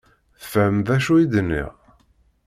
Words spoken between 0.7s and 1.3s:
d acu i